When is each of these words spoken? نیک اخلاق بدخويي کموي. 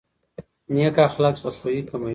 نیک 0.73 0.95
اخلاق 1.07 1.35
بدخويي 1.43 1.81
کموي. 1.89 2.09